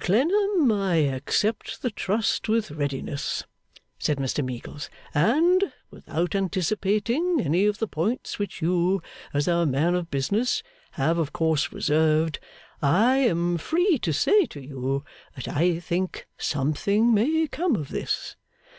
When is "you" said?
8.60-9.00, 14.60-15.06